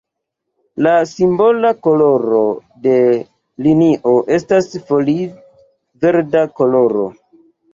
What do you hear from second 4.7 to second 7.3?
foli-verda koloro.